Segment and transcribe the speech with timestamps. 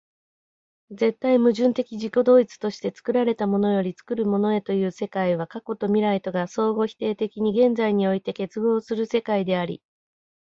[0.89, 9.83] 絶対矛盾的自己同一として作られたものより作るものへという世界は、過去と未来とが相互否定的に現在において結合する世界であり、